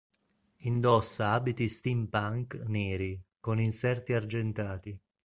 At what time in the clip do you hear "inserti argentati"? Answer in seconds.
3.59-4.99